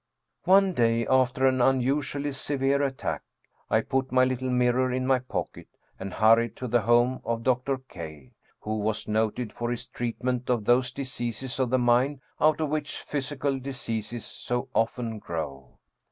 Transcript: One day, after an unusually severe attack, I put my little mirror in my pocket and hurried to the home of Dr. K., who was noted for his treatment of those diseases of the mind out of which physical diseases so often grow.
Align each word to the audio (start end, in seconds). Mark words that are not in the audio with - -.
One 0.45 0.73
day, 0.73 1.05
after 1.05 1.45
an 1.45 1.61
unusually 1.61 2.31
severe 2.31 2.81
attack, 2.81 3.21
I 3.69 3.81
put 3.81 4.11
my 4.11 4.25
little 4.25 4.49
mirror 4.49 4.91
in 4.91 5.05
my 5.05 5.19
pocket 5.19 5.67
and 5.99 6.11
hurried 6.15 6.55
to 6.55 6.67
the 6.67 6.81
home 6.81 7.21
of 7.23 7.43
Dr. 7.43 7.77
K., 7.77 8.31
who 8.61 8.79
was 8.79 9.07
noted 9.07 9.53
for 9.53 9.69
his 9.69 9.85
treatment 9.85 10.49
of 10.49 10.65
those 10.65 10.91
diseases 10.91 11.59
of 11.59 11.69
the 11.69 11.77
mind 11.77 12.19
out 12.39 12.59
of 12.59 12.69
which 12.69 12.97
physical 12.97 13.59
diseases 13.59 14.25
so 14.25 14.69
often 14.73 15.19
grow. 15.19 15.77